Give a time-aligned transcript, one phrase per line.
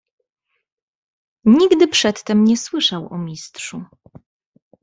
[1.45, 3.85] "Nigdy przedtem nie słyszał o Mistrzu."